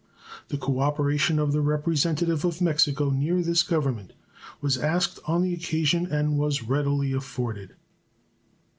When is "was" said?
4.59-4.75, 6.39-6.63